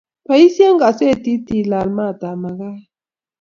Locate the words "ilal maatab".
1.59-2.35